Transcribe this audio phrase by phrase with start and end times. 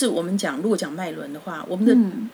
[0.00, 2.30] 就是我们讲，如果讲脉轮的话，我们的嗯。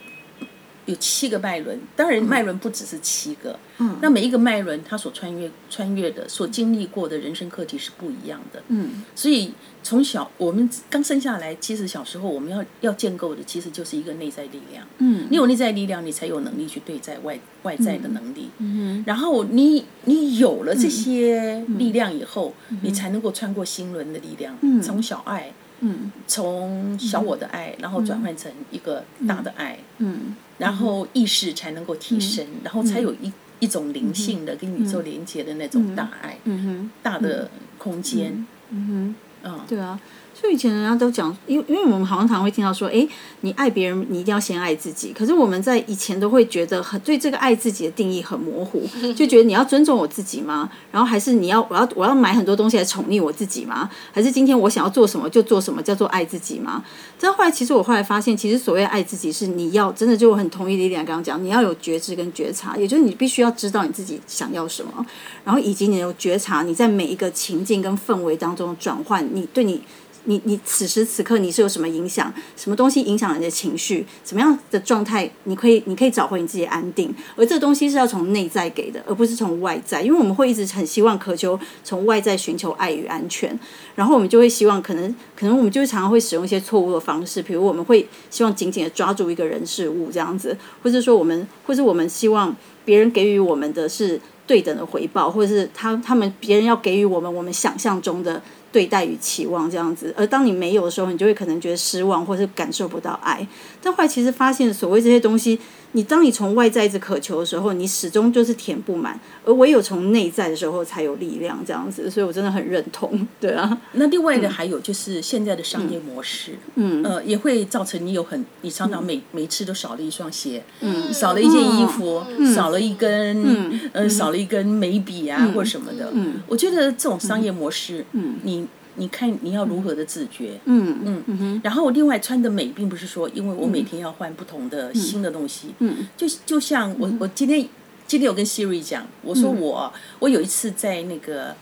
[0.85, 3.97] 有七个脉轮，当然脉轮不只是七个，嗯。
[4.01, 8.63] 那每一个脉轮它所穿越穿越的、所经历过的人生课题是不一样的。
[8.69, 9.03] 嗯。
[9.17, 14.87] 所以从小我们刚生下来，其实小时候我们要要建构的，其实就是一个内在力量。
[14.99, 15.27] 嗯。
[15.29, 18.49] 你有内在力量，你才有能力去对待外外在的能力。
[18.59, 24.81] 嗯然后你你有了这些力量以后，你才能够穿过心轮的力量，嗯。
[24.81, 26.11] 从小爱，嗯。
[26.27, 30.37] 从小我的爱，然后转换成一个大的爱，嗯。
[30.59, 36.65] 然后意识才能够提升，然后才有一一种灵性的跟宇宙连接的那种大爱，嗯。
[36.65, 38.47] 哼大的空间。
[38.71, 38.87] 嗯。
[38.87, 39.15] 哼。
[39.49, 40.01] 嗯，对啊，
[40.39, 43.09] 所以以前人家都讲，因为因为我们好像常会听到说，哎，
[43.41, 45.11] 你爱别人，你一定要先爱自己。
[45.17, 50.69] 可是我们在以前都会觉得很对这个爱自己的定义很模糊， 就觉得你要尊重我自己吗？
[50.93, 53.89] 然后还是你要我要我要买很多东西来宠溺我自己吗？
[54.13, 56.85] 还是今天我想要做什么就做什么，叫做爱自己吗？
[57.19, 65.07] 但后来其实我后来发现，其实所谓爱自己是你要真的就我很同意李莲刚刚讲，你要有觉知跟觉察，也就是你必须要知道你自己想要什么，
[65.45, 69.81] 然后以及你有觉察你在每一个情境跟氛围当中的转换，你对你。
[70.27, 72.33] 你你此时此刻你是有什么影响？
[72.57, 74.05] 什么东西影响了你的情绪？
[74.25, 77.15] 什么样的状态你可以你可以找回你自己安定？
[77.37, 80.03] 而这个东西是要从内在给的，而不是从外在。
[80.03, 83.59] 因为我们会一直很希望渴求从外在寻求爱与安全，
[83.95, 92.55] 然后我们就会希望可能可能我们就会常常会使用一些错误的方式，比如我们会希望紧紧的抓住一个人事物这样子，或者说我们或是我们希望
[92.85, 98.43] 别人给予我们的是对等的回报，或者是他他们别人要给予我们我们想象中的。
[98.77, 103.49] 对待与期望这样子，而当你没有的时候，你就会可能觉得失望，或是感受不到爱。
[103.81, 105.59] 但后来其实发现，所谓这些东西，
[105.97, 112.11] 你当你从外在一直渴求的时候，你始终就是填不满，而唯有从内在的时候才有力量这样子。
[112.11, 117.03] 所以我真的很认同，对啊，那另外的还有就是现在的商业模式，嗯。
[117.03, 121.11] 呃，也会造成你有很，你常常每每次都少了一双鞋，嗯。
[121.11, 122.23] 少了一件衣服，
[122.55, 123.81] 少了一根，嗯。
[123.95, 126.11] 呃，少了一根眉笔啊，或者什么的。
[126.13, 126.35] 嗯。
[126.47, 128.35] 我觉得这种商业模式，嗯。
[128.43, 131.61] 你你看你要如何的自觉，嗯嗯。
[131.63, 137.61] 然后另外穿的美，并不是说因为我每天要换不同的新的东西，嗯就就像我我今天
[138.07, 139.61] 今天有跟 Siri 讲，我说嗯。
[139.61, 141.55] 我我有一次在那个，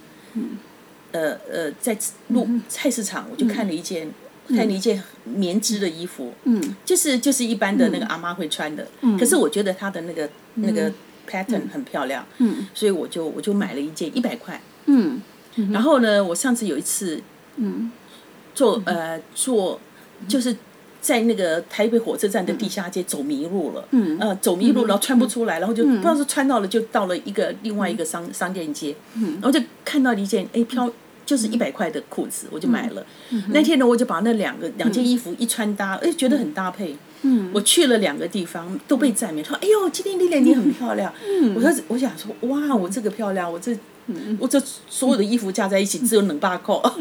[1.12, 1.96] 呃呃，在
[2.28, 4.08] 路嗯菜市场，我就看了一件。
[4.46, 6.76] 看了一件棉织的衣服，嗯。
[6.84, 8.86] 就是就是一般的那个阿妈会穿的，
[9.18, 10.92] 可是我觉得它的那个那个
[11.26, 12.66] pattern 很漂亮，嗯。
[12.74, 14.60] 所以我就我就买了一件一百块。
[14.84, 15.22] 嗯
[15.72, 17.20] 然后呢，我上次有一次
[17.56, 17.90] 嗯。
[18.54, 19.80] 坐呃坐
[20.28, 20.56] 就是
[21.00, 24.16] 在那个台北火车站的地下街走迷路了，嗯。
[24.20, 29.34] 呃走迷路然后穿不出来，然后就不知道是穿到了就到了一个另外一个商商店街，嗯。
[29.34, 30.90] 然后就看到了一件哎飘。
[31.26, 33.02] 就是一百块的裤子，我就买了。
[33.48, 36.94] 那天呢，我就把那两个两件衣服一穿搭，哎，觉得很搭配。
[37.22, 37.50] 嗯。
[37.54, 41.10] 我去了两个地方，都被赞美，说：“哎呦，今天丽丽你很漂亮。”
[41.56, 43.74] 我说：“我想说，哇，我这个漂亮，我这
[44.38, 46.82] 我这所有的衣服加在一起只有冷巴扣。”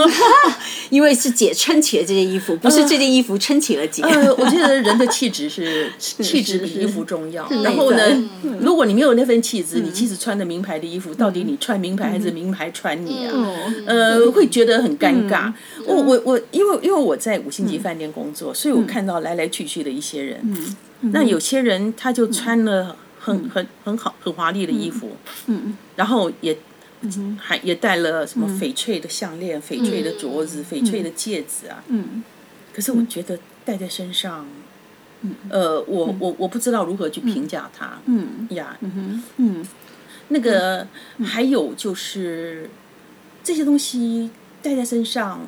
[0.89, 4.03] 因为是姐撑起了这件衣服，不是这件衣服撑起了姐。
[4.03, 7.47] 呃，我觉得人的气质是气质比衣服重要。
[7.63, 13.33] 然后呢，如果你没有那份气质，你即使穿的名牌的衣服，到底你穿名牌还是名牌穿你啊？
[13.87, 15.51] 呃，会觉得很尴尬。
[15.85, 20.39] 我我我，因为因为我在五星级饭店工作，所以我看到来来去去的一些人。
[21.01, 25.11] 那有些人他就穿了很很很好很华丽的衣服，
[25.47, 25.75] 嗯。
[25.95, 26.55] 然后也。
[27.37, 32.23] 还也戴了什么翡翠的项链、翡翠的镯子、翡翠的戒指啊，嗯。
[32.73, 34.47] 可是我觉得戴在身上，
[35.49, 37.99] 呃，我我我不知道如何去评价它。
[38.05, 38.47] 嗯。
[38.51, 39.65] 呀，嗯嗯。
[40.29, 40.87] 那个
[41.23, 42.69] 还有就是
[43.43, 44.31] 这些东西
[44.61, 45.47] 戴在身上，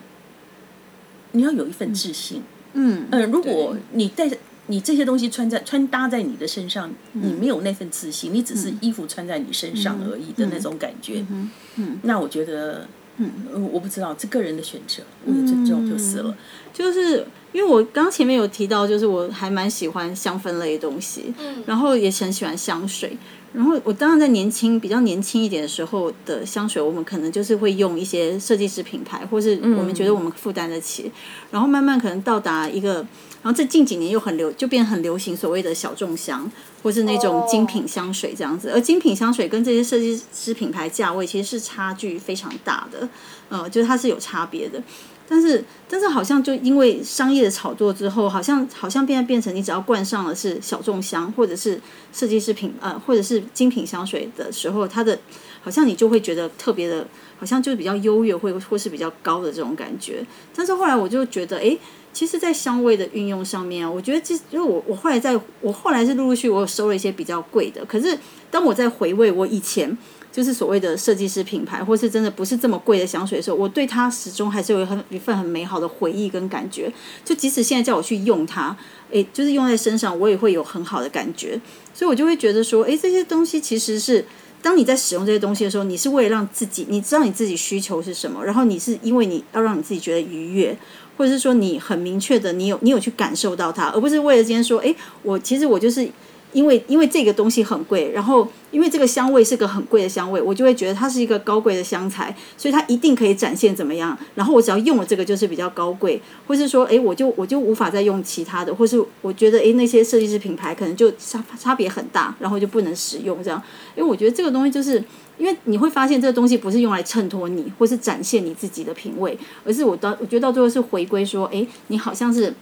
[1.32, 2.44] 你要有一份自信。
[2.74, 3.08] 嗯。
[3.10, 11.25] 嗯，如果你戴着你这些东西穿在穿搭在你的身上，你没有那份自信，你只是衣服穿在你身上而已的那种感觉。
[11.29, 13.31] 嗯那我觉得，嗯，
[13.71, 16.35] 我不知道这个人的选择，我的尊重就是了。
[16.73, 21.63] 就是因为我刚前面有提到，就是我还蛮喜欢香氛类的东西，嗯。
[21.65, 23.17] 然后也很喜欢香水。
[23.56, 31.10] 然后我当然在年轻比较年轻一点的时候的香水，我们可能就是会用一些设计师品牌，或是我们觉得我们负担得起。
[31.52, 32.96] 然后慢慢可能到达一个，
[33.42, 36.52] 然后这近几年又很流，就变很流行所谓的小众香，
[36.84, 38.69] 或是那种精品香水这样子。
[38.72, 43.08] 而精品香水跟这些设计师品牌价位其实是差距非常大的，
[43.48, 44.84] 呃，就是它是有差别的。
[45.27, 51.80] 但是，但是好像就因为商业的炒作之后，好像好像变变成你只要冠上了是小众香，或者是
[52.13, 55.18] 设计师品呃，或者是精品香水的时候，它的
[55.63, 57.07] 好像你就会觉得特别的，
[57.39, 60.25] 好像就是比较优越，或或是比较高的这种感觉。
[60.56, 61.75] 但是后来我就觉得，哎，
[62.13, 68.18] 其实，在香味的运用上面，我觉得其实因为我我后来在我后来是陆陆续我有收了一些比较贵的，可是
[68.56, 69.98] 当我在回味我以前
[70.31, 76.90] 就是所谓的设计师品牌，或是真的不是这么贵的香水的时候，我对它始终还是有很一份很美好的回忆跟感觉。
[77.25, 78.74] 就即使现在叫我去用它，
[79.12, 81.60] 诶，就是用在身上，我也会有很好的感觉。
[81.94, 84.24] 所以我就会觉得说，诶，这些东西其实是。
[84.62, 90.75] 当你在使用这些东西的时候，你是为了让自己，你知道你自己需求是什么，然后你是因为你要让你自己觉得愉悦，
[91.18, 96.10] 或者是说你很明确的，你有你有去感受到它，而不是为了今天说，哎，我其实我就是。
[96.56, 104.18] 因为因为这个东西很贵，然后因为这个香味是个很贵的香味，我就会觉得它是一个高贵的香材，所以它一定可以展现怎么样。
[104.36, 113.62] 然后我只要用了这个就是比较高贵，或是说，哎，我就我就无法再用其他的，或是我觉得，哎，那些设计师品牌可能就差差别很大，然后就不能使用这样。
[113.98, 115.04] 因为我觉得这个东西就是
[115.38, 122.54] 因为你会发现这个东西不是用来衬托你，或是展现你自己的品味，而是我到我觉得到最后是回归说，哎，你好像是。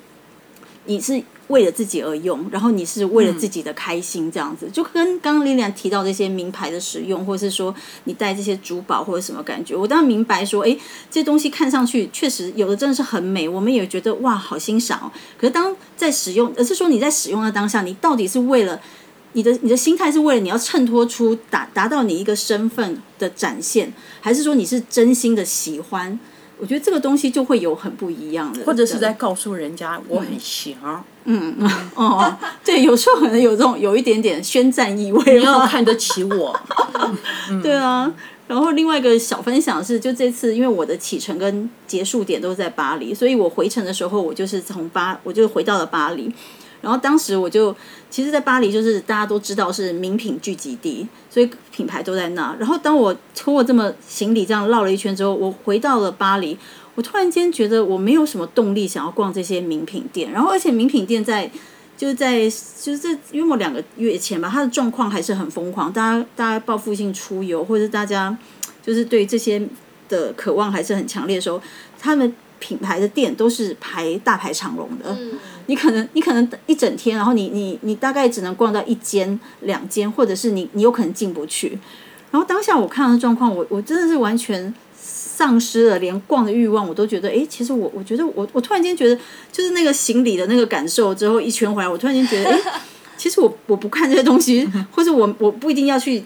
[0.85, 7.73] 你是为了自己而用，然后你是为了自己的开心，这样子就跟刚刚丽莲提到这些名牌的使用，或者是说
[8.05, 10.77] 你戴这些珠宝或者什么感觉，我当然明白说，哎，
[11.11, 15.11] 这东西看上去确实有的真的是很美，我们也觉得哇，好欣赏哦。
[15.37, 18.79] 可是当在使用，而是说你在使用的当下，你到底是为了
[19.33, 26.19] 你的你的心态是为了你要衬托出达达到你一个身份的展现，还是说你是真心的喜欢？
[26.63, 30.77] 我觉得这个东西就会有很不一样的，或者是在告诉人家我很行。
[31.25, 32.33] 嗯嗯哦，
[32.63, 36.57] 对，有时候可能有这种有一点点宣战意味，你要看得起我。
[37.61, 38.09] 对啊，
[38.47, 46.31] 然后另外一个小分享是，就这次因为我的启程跟结束点都在巴黎，所以我回程的时候，我就是从巴，我就回到了巴黎。
[46.83, 47.73] 然后当时我就，
[48.09, 52.53] 其实，在巴黎就是大家都知道是名品聚集地，所以品牌都在那。
[52.59, 56.57] 然后当我通过这么行李这样绕了一圈之后，我回到了巴黎，
[56.95, 60.29] 我突然间觉得我没有什么动力想要逛这些名品店。
[60.29, 61.49] 然后而且名品店在
[61.95, 68.37] 就是在就是在约莫两个月前吧，它的状况还是很疯狂，大家大家报复性出游，或者大家
[68.85, 69.65] 就是对这些
[70.09, 71.61] 的渴望还是很强烈的时候，
[71.97, 72.35] 他们。
[72.63, 75.13] 品牌的店都是排大排长龙的，
[75.65, 81.77] 你可能你可能一整天，然后你你你大概只能逛到一间两间，或者是你你有可能进不去。
[82.31, 89.19] 然后当下我看到的状况，我我真的是完全丧失了连逛的欲望，我都觉得，哎，其实我我觉得我我突然间觉得，
[89.51, 92.59] 就是那个行李的那个感受之后一圈回来，我突然间觉得，哎，
[93.17, 96.23] 其实我我不看这些东西，或者我我不一定要去，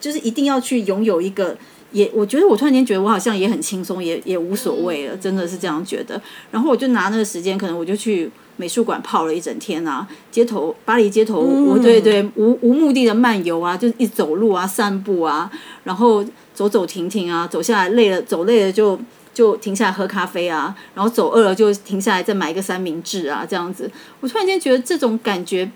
[0.00, 1.56] 就是一定要去拥有一个。
[1.92, 6.20] 也，我觉得我突然间觉得我好像也很轻松，也也无所谓了，真的是这样觉得。
[6.50, 15.50] 然后我就拿那个时间，可能我就去美术馆泡了一整天啊，街头巴黎街头，我对对无无目的的漫游啊，就一走路啊，散步啊，
[15.84, 18.96] 然后走走停停啊，走下来累了，走累了就
[19.34, 23.90] 就停下来喝咖啡啊，然后走饿了就停下来再买一个三明治啊，这样子。
[24.20, 25.68] 我突然间觉得这种感觉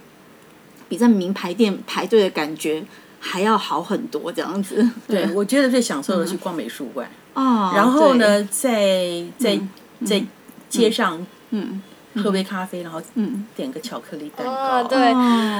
[0.88, 2.84] 比在名牌店排队的感觉。
[3.26, 7.09] 还要好很多这样子，对我觉得最享受的是逛美术馆。
[7.32, 9.59] 哦，然后呢，在在
[10.05, 10.23] 在
[10.69, 11.82] 街上嗯。
[12.17, 13.44] 喝杯咖啡，然后嗯。
[13.56, 14.85] 点个巧克力蛋糕。
[14.85, 14.99] 对。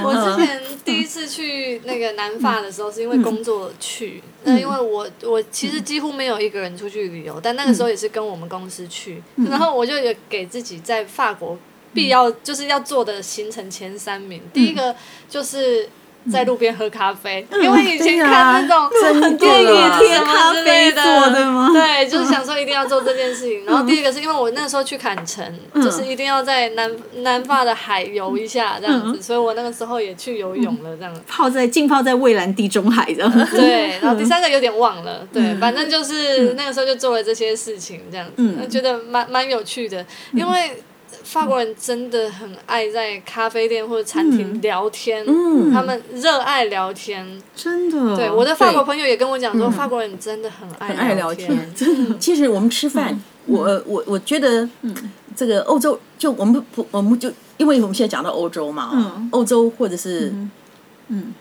[0.04, 11.59] 我之前第一次去那个南法的时候，是因为工作去，那因为我我其实几乎没有一个人出去旅游，但那个时候也是跟我们公司去，然后我就也给自己在法国
[11.92, 14.94] 必要就是要做的行程前三名，第一个
[15.28, 15.88] 就是。
[16.31, 21.02] 在路边喝咖啡，因为以前看那种电影什么之类的，
[21.73, 23.64] 对，就是想说一定要做这件事情。
[23.66, 31.14] 然后第二个是因为我那时候去坎城，就是一定要在南南发的海游一下这样子，所以我那个时候也去游泳了，这样。
[31.28, 33.31] 泡在浸泡在蔚蓝地中海的。
[33.50, 40.83] 对，然后第三个有点忘了，对，反正就是那个时候就做了这些事情，这样子，觉得蛮蛮有趣的，因为。
[41.23, 45.25] 法国人真的很爱在咖啡店或者餐厅聊天，
[45.73, 48.16] 他们热爱聊天，真的。
[48.16, 51.73] 对，我的法国朋友也跟我讲说，法国人真的很爱聊天。
[51.75, 54.68] 真的，其实我们吃饭，我我我觉得，
[55.34, 60.32] 这个欧洲就我们不，我们就因为我们现在讲到欧洲嘛，欧洲或者是
[61.08, 61.34] 嗯，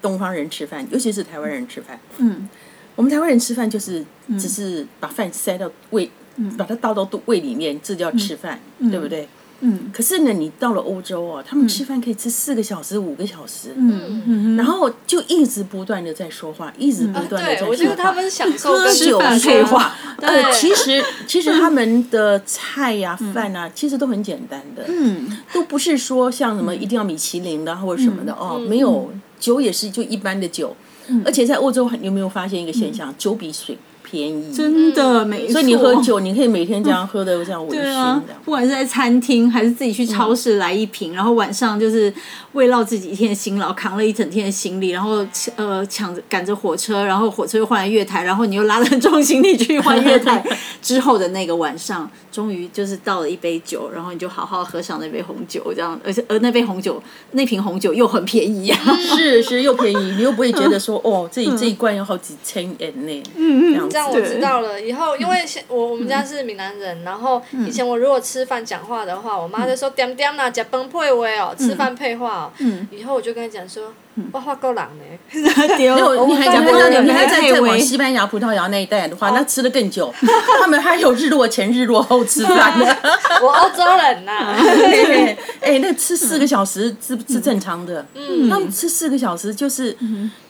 [0.00, 2.48] 东方人吃饭，尤其是台湾人吃饭，嗯，
[2.94, 4.04] 我们台湾人吃饭就是
[4.38, 6.10] 只是把饭塞到胃。
[6.56, 9.28] 把它倒到肚胃里面，这叫吃饭，对不对？
[9.60, 9.90] 嗯。
[9.92, 14.22] 可是呢，你到了欧洲哦，他们吃饭可以吃四个小时、五个小时，嗯。
[14.26, 17.70] 嗯，然后就一直不断的在说话，一直不断的在说话。
[17.70, 19.96] 我觉得他们享受喝酒说话。
[20.18, 30.76] 呃，其实其实他们的菜呀、饭啊，其实都很简单的，嗯，都不是说像什么一定要米其林的或者什么的哦，没有酒也是就一般的酒，
[31.24, 33.14] 而且在欧洲，你有没有发现一个现象？
[33.16, 33.76] 酒比水。
[34.08, 35.52] 便宜，真的没错。
[35.52, 42.12] 所以你喝酒，你可以每天这样喝的这样微醺对啊，不管是在餐厅还是自己去超市来一瓶，然后晚上就是
[42.52, 50.44] 慰劳自己一天的辛劳，扛了一整天的行李，然后呃抢着赶着火车，然后火车又换来月台，然后你又拉着重行李去换月台，
[50.80, 58.78] 之后的那个晚上，终于就是倒了一杯酒，然后你就好好喝上那杯红酒，这样，而且而那杯红酒那瓶红酒又很便宜啊，
[59.16, 63.22] 是是又便宜，你又不会觉得说 哦，这这一罐有好几千元呢。
[63.36, 64.78] 嗯嗯，这样我知道了。
[64.78, 72.52] 以后因为现我我们家是闽南人，然后以前我如果吃饭讲话的话，我妈就说点点啦，加崩配位哦，吃饭配话哦。
[72.90, 73.94] 以后我就跟她讲说，
[74.32, 75.04] 我法国人呢。
[75.76, 80.12] 没有，你还讲过，你还在再往西班牙、葡萄牙那一带的话，那吃的更久。
[80.60, 82.96] 他们还有日落前、日落后吃饭的。
[83.42, 84.56] 我欧洲人呐。
[84.56, 88.06] 对，哎，那吃四个小时是是正常的。
[88.14, 89.96] 嗯，他们吃四个小时就是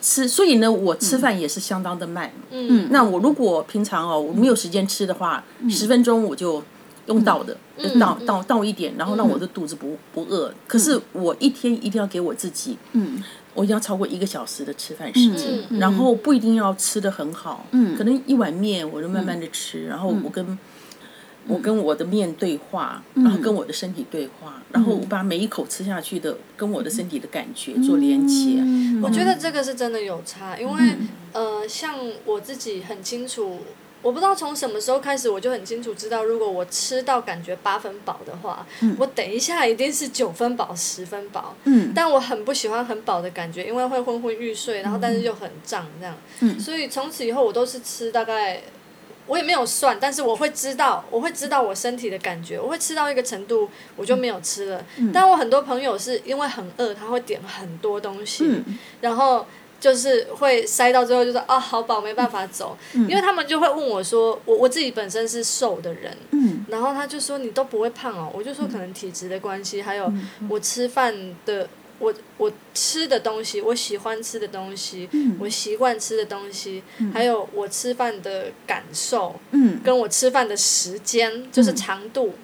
[0.01, 2.31] 吃，所以呢，我吃饭也是相当的慢。
[2.51, 6.63] 嗯，那我如果平常哦我没有时间吃的话，十分钟我就
[7.07, 10.53] 用倒的，就倒倒倒一点，然后让我的肚子不不饿。
[10.67, 13.23] 可是我一天一定要给我自己，嗯，
[13.57, 20.57] 我一定要超过一个小时的吃饭时间，然后不一定要吃的很好，嗯，可能一碗面我就慢慢的吃，然后我跟。
[21.49, 28.61] 我跟我的面对话，然后跟我的身体对话，然后我把每一口吃下去的跟我的身体的感觉做连接。
[29.01, 30.97] 我觉得这个是真的有差，因为
[31.33, 31.95] 呃，像
[32.25, 33.61] 我自己很清楚，
[34.07, 38.65] 我不知道从什么时候开始，我就很清楚知道，如果我吃到感觉八分饱的话，
[38.99, 41.57] 我等一下一定是九分饱、十分饱。
[41.65, 46.17] 嗯，但我很不喜欢很饱的感觉，因为会昏昏欲睡，然后但是又很胀这样。
[46.39, 48.63] 嗯，所以从此以后我都是吃大概。
[49.29, 54.87] 我也没有算，但是我会知道，我会知道我身体的感觉，我会吃到一个程度，我就没有吃了。
[55.13, 58.63] 但我很多朋友是因为很饿，他会点很多东西，
[59.01, 59.45] 然后
[59.87, 66.65] 就是会塞到最后就说啊好饱没办法走，因为他们就会问我说，我我自己本身是瘦的人，嗯。
[66.69, 70.13] 然后他就说你都不会胖哦，我就说可能体质的关系，还有
[70.49, 71.15] 我吃饭
[71.45, 71.69] 的。
[71.99, 75.09] 我我吃的东西，我喜欢吃的东西，
[75.41, 79.81] 我习惯吃的东西，还有我吃饭的感受，嗯。
[79.83, 82.35] 跟我吃饭的时间就是长度，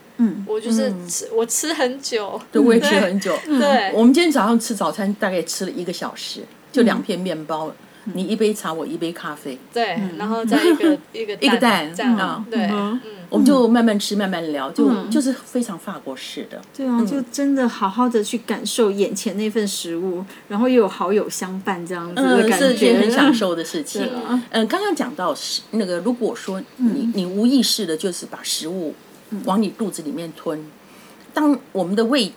[0.46, 3.36] 我就是吃我吃很久，对，我也吃很久。
[3.44, 6.40] 对，我们今天早上吃早餐大概吃了一个小时，
[6.72, 7.70] 就两片面包，
[8.14, 12.98] 你一杯茶，我一杯咖啡，对，然后再一个一个 一个蛋这样，对，嗯。
[13.32, 16.60] 我们就慢慢吃，慢慢聊，就就是非常法国式的。
[16.76, 24.06] 对啊，就真的好好的去感受眼前那份食物，然后又有好友相伴这样子的感觉，是很享受的事情。
[24.50, 28.94] 嗯，刚刚讲到是那个，如果说你你无意识的，就是把食物
[29.46, 30.62] 往你肚子里面吞，
[31.32, 32.30] 当我们的胃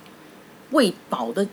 [0.72, 1.46] 胃饱的，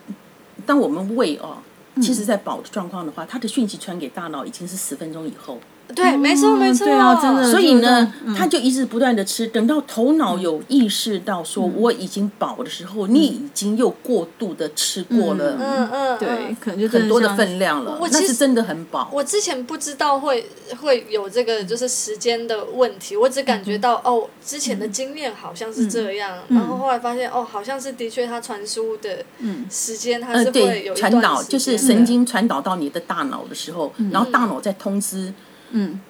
[0.65, 1.59] 当我们胃哦，
[2.01, 5.59] 其实在饱的状况的话，它的讯息传给大脑已经是十分钟以后。
[5.95, 7.51] 对，没错，没错，对啊，真的。
[7.51, 17.99] 所以呢，他就一直不断的吃，等到头脑有意识到说我已经饱的时候，你已经又过度的吃过了，嗯嗯，对，可能就很多的分量了。
[18.01, 19.11] 那是真的很饱。
[19.13, 20.47] 我之前不知道会
[20.81, 29.25] 会有这个就是时间的问题，我只感觉到哦，之前的经验好像是这样，然后后来发现哦，好像是的确它传输的
[29.71, 35.33] 时间它是会有传导，就是神经传导到你的大脑的时候，然后大脑在通知。
[35.73, 36.01] 嗯，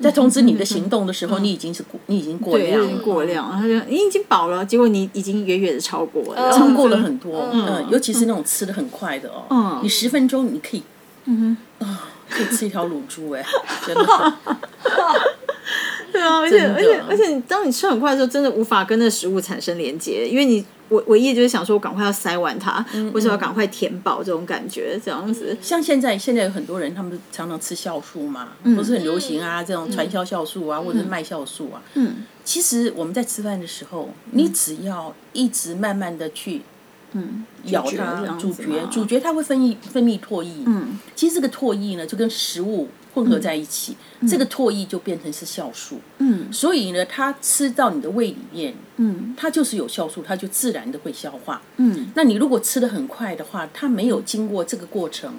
[0.00, 7.48] 在通知你的行动的时候，你已经是过，你已经过量，过量，他就你已经饱了，结果你已经远远的超过了，超过了很多。
[7.52, 10.82] 嗯，尤其是那种吃的很快的哦，你十分钟你可以，
[11.24, 11.56] 嗯。
[11.78, 13.44] 啊，可以吃一条卤猪哎，
[13.86, 14.36] 真的。
[16.16, 20.64] 对 啊，而且而且而且，你当你吃很快的时候，真的无法跟那食物产生连接，因为你。
[20.88, 22.74] 我唯一就是想说，我赶快要塞完它，
[23.12, 25.58] 或者要赶快填饱这种感觉，这样子。
[25.60, 31.82] 像现在，现在有很多人，他们常常吃酵素嘛，不是很流行啊，这种传销酵素啊，或者是卖酵素啊。
[31.94, 36.62] 嗯，其实我们在吃饭的时候，你只要一直慢慢的去，
[37.14, 40.52] 嗯，咬它，咀嚼，咀嚼，它会分泌分泌唾液。
[40.66, 42.86] 嗯，其实这个唾液呢，就跟食物。
[43.16, 43.96] 混合在一起，
[44.28, 45.98] 这个唾液就变成是酵素。
[46.18, 51.62] 嗯，所以呢，它吃到你的胃里面，嗯，它就是有酵素，它就自然的会消化。
[51.78, 55.32] 嗯，那你如果吃的很快的话，它没有经过这个过程，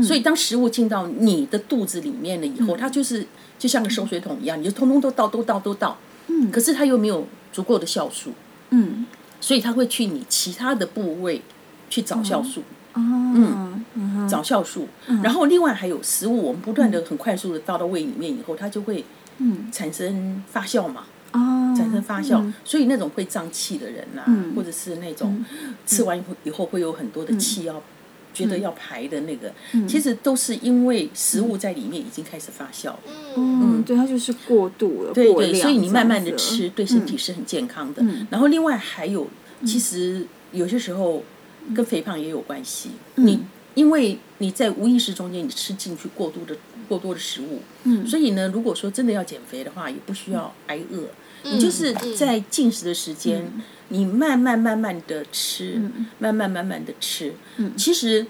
[0.00, 3.26] 所以当食物进到你的肚子里面了以后，它就是
[3.58, 5.98] 就像个收水桶一样，你就通通都倒，都倒，都倒。
[6.28, 8.30] 嗯，可是它又没有足够的酵素。
[8.70, 9.06] 嗯，
[9.40, 11.42] 所以它会去你其他的部位
[11.90, 12.60] 去找酵素。
[12.94, 13.02] 哦
[13.36, 13.84] 嗯，
[14.28, 14.88] 找酵素，
[15.22, 19.04] 然后另外还有食物，我们不断的很快速的倒到胃里面以后，它就会
[19.72, 21.04] 产生发酵嘛，
[21.76, 24.22] 产生发酵，所以那种会胀气的人呐，
[24.54, 25.44] 或者是那种
[25.86, 27.82] 吃完以后会有很多的气要
[28.32, 29.52] 觉得要排的那个，
[29.86, 32.92] 其实都是因为食物在里面已经开始发酵。
[33.36, 38.04] 嗯，对，它就是过度了，对对，所以你慢慢的吃，对身体是很健康的。
[38.30, 39.28] 然后另外还有，
[39.64, 41.22] 其实有些时候
[41.74, 42.90] 跟肥胖也有关系。
[43.14, 43.40] 你
[43.74, 46.56] 因为你在无意识中间，你吃进去过度的
[46.88, 51.08] 过多的食物，嗯，所以呢，如果说真的要减肥的话，也不需要挨饿，
[51.42, 53.52] 你就是在进食的时间，
[53.88, 55.80] 你慢慢慢慢的吃，
[56.18, 58.26] 慢慢慢慢的吃，嗯，其实。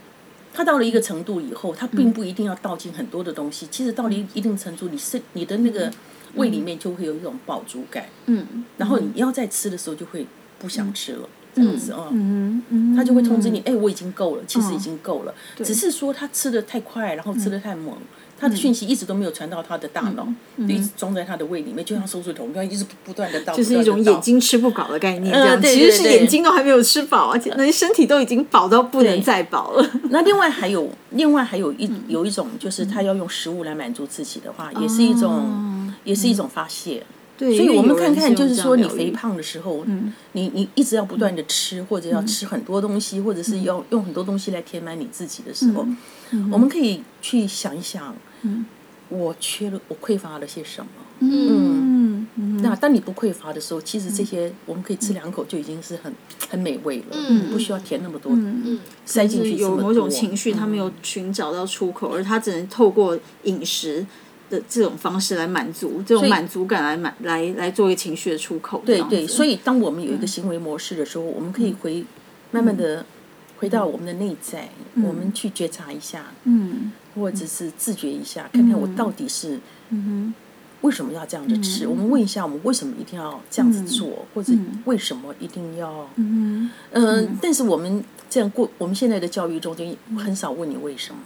[0.56, 3.66] 它到了一个程度以后，它并不一定要倒进很多的东西。
[3.72, 5.92] 其实到了一一定程度，你是你的那个
[6.36, 8.06] 胃里面就会有一种饱足感。
[8.26, 10.24] 嗯，然后你要再吃的时候就会
[10.60, 12.08] 不想吃了，这样子哦。
[12.10, 17.96] 嗯嗯，他就会通知你，哎，我已经够了，其实已经够了，只是说他吃的太快，然后吃的太猛。
[18.36, 20.26] 他的讯息一直都没有传到他的大脑，
[20.58, 23.54] 就一直装在他的胃里面，就像收水桶一样，一直不断的倒。
[23.54, 29.90] 就是一种眼睛吃不饱的概念，这样对其实是眼睛都还没有吃饱，而且那身体都已经饱到不能再饱了。
[30.10, 37.06] 那另外还有，另外还有一有一种，就是他要用食物来满足自己的话，也是一种，也是一种发泄。
[37.36, 39.84] 对，所以我们看看，就是说你肥胖的时候，
[40.32, 45.86] 你你一直要不断的吃，或者要吃很多东西，或者是要用很多东西来填满你自己的时候，
[46.52, 48.14] 我们可以去想一想。
[49.10, 50.90] 我缺了，我匮乏了些什么？
[51.20, 52.26] 嗯。
[52.36, 56.12] 嗯，那当你不匮乏的时候，其实这些我们可以吃两口就已经是很
[56.48, 64.04] 很美味了，嗯，不需要填那么多，嗯，塞进去有某种情绪，他没有寻找到出口，而他只能透过饮食
[64.50, 68.82] 的这种方式来满足这种满足感，来满来来做一个情绪的出口。
[68.84, 72.04] 对对，所以当我们有一个行为模式的时候，我们可以回
[72.50, 73.04] 慢慢的
[73.58, 76.92] 回到我们的内在，我们去觉察一下，嗯。
[77.14, 79.60] 或者是自觉一下，看看我到底是
[79.90, 80.34] 嗯
[80.80, 81.86] 为什么要这样子吃？
[81.86, 84.26] 我们问一下，我们为什么一定要这样子做？
[84.34, 84.52] 或者
[84.86, 86.10] 为什么一定要？
[86.16, 86.68] 嗯，
[87.40, 91.20] 但是我们这样过，我们现在的教育中间很少问你为什么。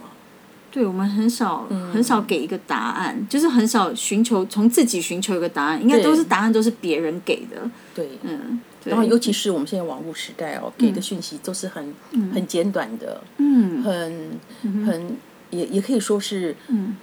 [0.71, 7.69] 对，我们很少很少给一个答案，就是很少寻求从自己寻求一个答案，应该都是答案都是别人给的。
[7.93, 11.93] 对，嗯，然后尤其是我们现在网络时代哦，给的讯息都是很
[12.33, 14.39] 很简短的，嗯，很
[14.85, 15.17] 很。
[15.51, 16.95] 也也可以说是，嗯。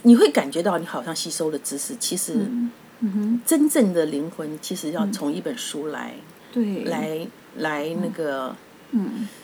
[0.00, 2.34] 你会感觉到你好像吸收了知识，其实，
[3.44, 6.14] 真正的灵魂其实要从一本书来，
[6.50, 7.26] 对，来
[7.58, 8.56] 来那个，
[8.92, 9.28] 嗯，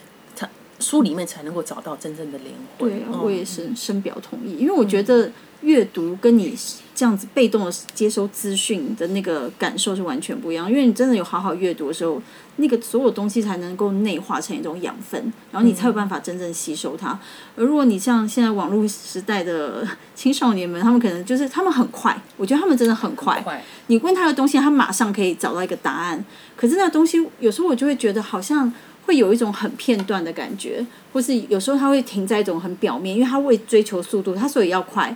[0.81, 2.89] 书里面才能够找到真正的灵魂。
[2.89, 5.31] 对，我也是深表同意，因为我觉得。
[5.61, 6.57] 阅读跟你
[6.95, 12.19] 这样子被动的接收资讯的那个感受是完全不一样，因为你真的有好好阅读的时候，
[12.55, 17.09] 那个所有东西才能够内化成一种养分，然后你才有办法真正吸收它。
[17.55, 23.63] 而如果你像现在网络时代的青少年们，他们可能就是他们很快，我觉得他们真的很快。
[23.85, 26.25] 你问他的东西，他马上可以找到一个答案。
[26.55, 28.73] 可是那东西有时候我就会觉得好像
[29.11, 35.13] 会有一种很片段的感觉，或是有时候他会停在一种很表面，因为他为追求速度，他所以要快。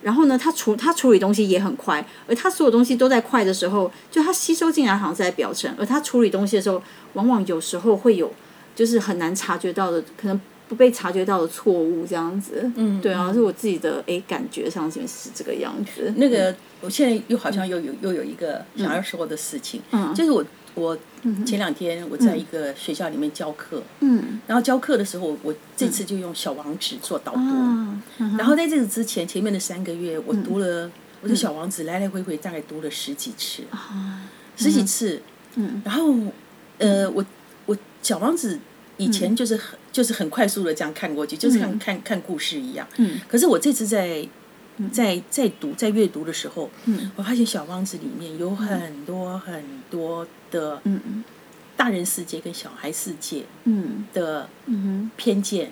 [0.00, 6.80] 然后呢，他处他处理东西也很快，而他所有东西都在快的时候，就他吸收进来好像是在表层，而他处理东西的时候，
[7.14, 8.32] 往往有时候会有
[8.76, 12.70] 就是很难察觉到的，可能不被察觉到的错误这样子。
[12.76, 16.14] 嗯，对啊，是我自己的诶感觉上是是这个样子。
[16.16, 20.44] 那个我现在又好像又有又有一个想要说的事情，嗯，就是我。
[20.74, 20.96] 我
[21.44, 33.62] 前两天我在一个学校里面教课，嗯，然后教课的时候，我这次就用小王子做导读，然后在这个之前前面的三个月，我读了我的小王子来来回回大概读了十几次，
[34.56, 35.20] 十几次，
[35.56, 36.14] 嗯，然后
[36.78, 37.24] 呃，我
[37.66, 38.58] 我小王子
[38.96, 44.26] 以前就是很就是很快速的这样看过去，就是看看看故事一样，嗯，可是我这次在。
[44.92, 47.10] 在在读在阅读的时候，嗯。
[47.16, 51.22] 我发现《小王子》里面有很多很多的嗯
[51.76, 53.44] 大人世界跟小孩世界
[54.12, 54.48] 的
[55.16, 55.70] 偏见，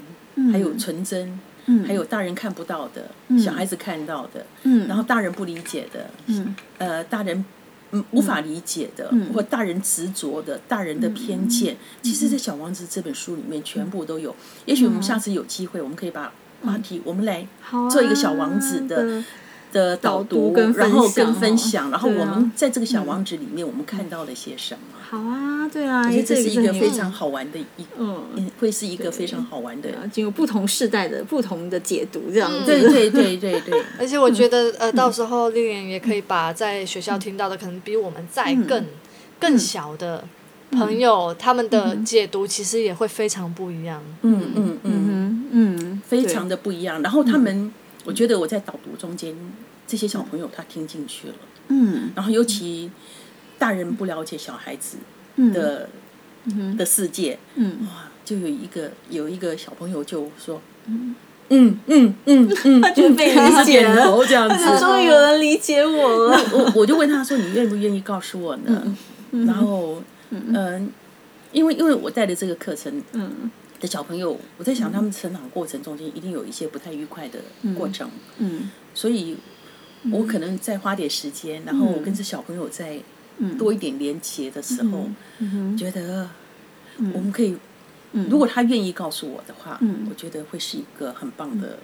[0.53, 1.85] 还有纯真，嗯。
[1.87, 4.87] 还有大人看不到的，小孩子看到的，嗯。
[4.87, 6.55] 然后大人不理解的，嗯。
[6.79, 7.45] 呃，大人
[8.13, 14.37] 无法理解的，或大人执着的，大人的偏见，其实，在《小王子》这本书里面全部都有。
[14.67, 16.33] 也许我们下次有机会，我们可以把。
[16.65, 17.47] 话题，我们来
[17.91, 19.23] 做一个小王子的
[19.73, 24.81] 的导读，然后跟分享，然后我们在这个小王子里面，我们看到了些什么？
[25.11, 33.83] 好啊，对啊，我觉得这是一个非常好玩的一，嗯，会是一个非常好玩的，经过不同世代的不同的解读，这样子，对对对对对。
[33.99, 38.85] 而且我觉得，呃，到时候丽莲也可以把在学校听到的，可能比我们在更
[39.41, 40.23] 更小的
[40.73, 44.03] 朋友他们的解读，其实也会非常不一样。
[44.23, 46.03] 嗯嗯嗯嗯。
[46.07, 47.73] 非常的不一样，然后他们，
[48.05, 49.35] 我觉得我在导读中间，
[49.87, 51.35] 这些小朋友他听进去了，
[51.69, 52.91] 嗯，然后尤其
[53.59, 54.99] 大人不了解小孩子
[55.53, 55.89] 的
[56.77, 58.09] 的世界，嗯，哇。
[58.25, 61.15] 就有一个有一个小朋友就说，嗯。
[61.53, 66.39] 嗯嗯嗯 嗯，他觉得被理解点了，头这样子，终于有人理解我了。
[66.53, 68.97] 我 我就问他说：“你愿不愿意告诉我呢？”
[69.47, 70.01] 然后，
[70.31, 70.91] 嗯，
[71.53, 73.51] 因为因为我带的这个课程，嗯。
[73.81, 77.39] 的小朋友，我在想他们成长过程中间一定有一些不太愉快的
[77.75, 78.71] 过程，嗯。
[78.93, 79.39] 所以
[80.11, 83.01] 我可能再花点时间，然后我跟这小朋友再
[83.59, 86.29] 多一点连接的时候，嗯觉得
[87.15, 87.57] 我们可以，
[88.29, 91.79] 如果他愿意告诉我的话，我觉得会是一个很棒的。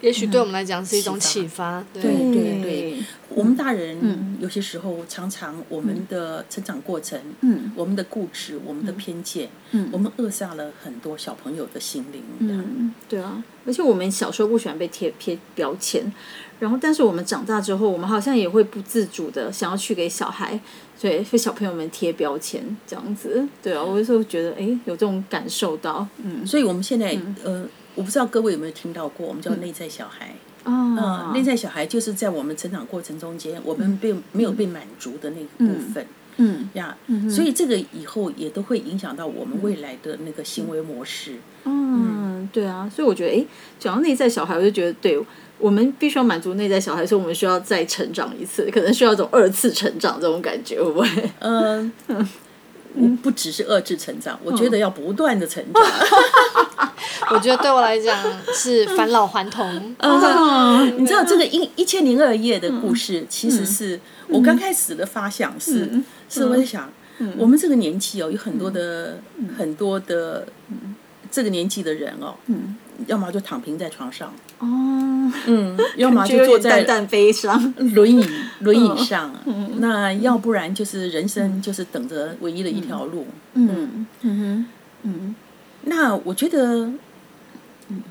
[0.00, 1.84] 也许对我们来讲是一种启发。
[1.92, 2.62] 对对。
[2.62, 7.70] 对我们大人有些时候常常我们的成长过程，嗯。
[7.76, 9.88] 我们的固执，我们的偏见，嗯。
[9.92, 12.22] 我们扼杀了很多小朋友的心灵。
[12.38, 16.12] 嗯，对啊，而且我们小时候不喜欢被贴贴标签，
[16.58, 20.58] 然后但是我们长大之后，我们好像也会不自主的想要去给小孩，
[21.00, 23.46] 对，给小朋友们贴标签这样子。
[23.62, 26.44] 对啊，我有时候觉得，哎，有这种感受到，嗯。
[26.46, 27.64] 所以我们现在，呃，
[27.98, 30.32] 我不知道各位有没有听到过，我们叫内在小孩。
[30.62, 36.06] 啊呃，内在小孩就是在我们成长过程中间，我们被没有被满足的那个部分。
[36.36, 36.96] 嗯呀，
[37.28, 41.32] 所以这个以后也都会影响到我们未来的那个行为模式。
[41.64, 43.44] 嗯，对啊，所以我觉得，哎，
[43.80, 45.18] 讲到内在小孩，我就觉得，对
[45.58, 51.30] 我们必须要满足内在小孩，所以我们需要再成长一次， 可能需要一种二次成长这种感觉，会不会？
[51.40, 51.90] 嗯，
[52.94, 55.82] 嗯 不只是二次成长，我觉得要不断的成长。
[57.30, 58.16] 我觉得对我来讲
[58.52, 59.66] 是返老还童。
[59.98, 65.90] 嗯，你知道这个一一千零二夜的故事，其实是我刚开始的发想是，
[66.28, 66.90] 是我在想，
[67.36, 69.20] 我们这个年纪哦，有很多的
[69.56, 70.46] 很多的
[71.30, 72.34] 这个年纪的人哦，
[73.06, 74.66] 要么就躺平在床上，哦，
[75.46, 77.74] 嗯，要么就坐在点淡淡悲伤。
[77.94, 78.26] 轮椅
[78.60, 79.32] 轮椅上，
[79.78, 83.26] 那要不然就是人生就是等着唯一的一条路。
[83.54, 84.06] 嗯。
[84.22, 84.66] 嗯哼。
[85.02, 85.34] 嗯。
[85.82, 86.90] 那我觉得，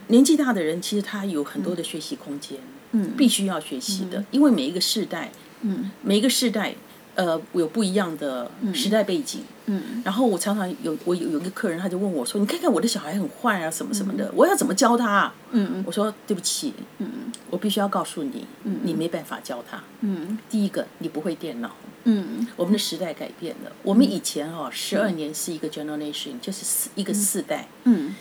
[0.08, 2.58] 年纪大的人其实他有很多的学习空间，
[2.92, 3.12] 嗯。
[3.18, 5.92] 必须要学习的，因为每一个世代，嗯。
[6.02, 6.74] 每一个世代，
[7.16, 9.42] 呃，有不一样的时代背景。
[9.66, 10.02] 嗯。
[10.04, 15.84] 然后我常常有我有有一个客人，他就问我说：“你看看我的小孩很坏啊，什么什么的，我要怎么教他、啊？”嗯。
[15.86, 17.32] 我说：“对不起，嗯。
[17.50, 18.46] 我必须要告诉你，
[18.84, 19.84] 你没办法教他。
[20.02, 20.38] 嗯。
[20.50, 21.72] 第一个，你不会电脑。
[22.06, 22.48] 嗯。
[22.56, 28.16] 我们的时代改变了，我们以前哦，十二年是一个 generation，就是四一个世代，嗯，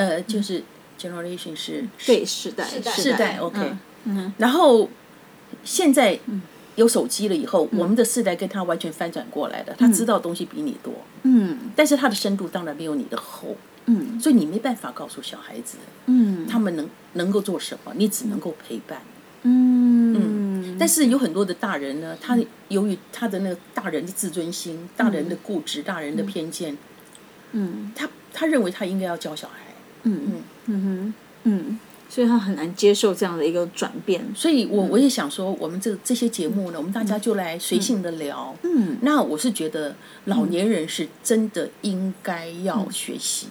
[0.00, 0.62] 呃，就是
[0.98, 3.72] generation 是对，世代世代，OK。
[4.04, 4.32] 嗯。
[4.38, 4.88] 然后
[5.62, 6.18] 现在
[6.76, 11.58] 有手机了以后，我们的世代跟他完全翻转过来的，他知道东西比你多，嗯。
[11.76, 14.18] 但是他的深度当然没有你的厚，嗯。
[14.18, 16.46] 所以你没办法告诉小孩子嗯。
[16.46, 19.02] 他们能能够做什么，你只能够陪伴。
[19.42, 26.76] 嗯，但是有很多的大人呢，他由于他的那个大人的自尊心、大人的固执、大人的偏见，
[27.52, 27.92] 嗯。
[27.94, 29.69] 他他认为他应该要教小孩，
[30.04, 34.24] 嗯嗯哼嗯，所以他很难接受这样的一个转变。
[34.34, 38.54] 所以我我也想说，我们这这些节目呢，我们大家就来随性的聊。
[38.62, 39.94] 嗯那我是觉得
[40.26, 43.48] 老年人是真的应该要学习，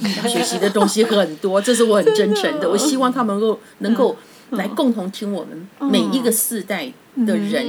[0.00, 2.68] 要学习的东西很多，这是我很真诚的。
[2.68, 4.16] 我希望他们能够能够
[4.50, 6.92] 来共同听我们每一个世代
[7.26, 7.66] 的人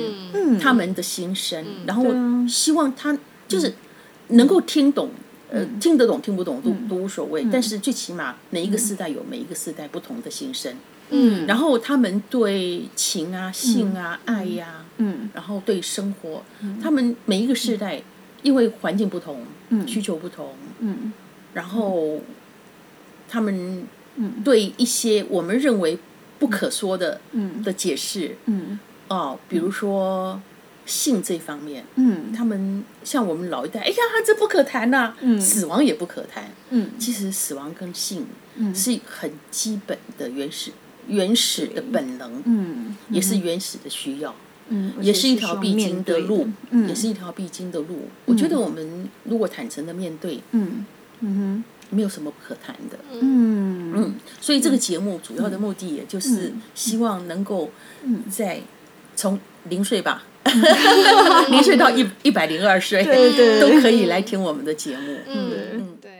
[0.59, 2.05] 他们的心声，然后
[2.47, 3.73] 希望他就是
[4.29, 5.09] 能够听懂。
[5.49, 10.75] 呃，听得懂听不懂都都无所谓，但是最起码每一个世代有每一个世代不同的心声，
[11.09, 15.29] 嗯，然后他们对情啊、性啊、爱呀、嗯。
[15.33, 16.43] 然后对生活，
[16.81, 18.01] 他们每一个世代
[18.41, 19.87] 因为环境不同，嗯。
[19.87, 21.13] 需求不同，嗯。
[21.53, 22.19] 然后
[23.29, 23.87] 他们
[24.43, 25.97] 对一些我们认为
[26.39, 27.63] 不可说的嗯。
[27.63, 28.77] 的解释嗯。
[29.07, 30.41] 哦，比如说
[30.87, 32.33] 性这方面，嗯。
[32.33, 33.95] 他们像我们老一代，哎呀，
[34.25, 36.49] 这不可谈呐、死亡也不可谈。
[36.71, 36.89] 嗯。
[36.97, 38.25] 其实死亡跟性
[38.73, 40.71] 是很基本的原始
[41.07, 42.95] 原始的本能，嗯。
[43.09, 44.33] 也是原始的需要。
[44.69, 46.89] 嗯，也是一条必经的路，嗯。
[46.89, 48.09] 也是一条必经的路。
[48.25, 50.85] 我觉得我们如果坦诚的面对，嗯。
[51.19, 52.99] 嗯没有什么不可谈的。
[53.11, 53.93] 嗯。
[53.95, 57.71] 嗯，所以这个节目主要的目的，也就是希望能够
[58.29, 58.59] 在
[59.15, 60.23] 从零岁吧，
[61.51, 65.15] 零岁到一 一百零二岁，对对都可以来听我们的节目。
[65.27, 66.16] 嗯对对。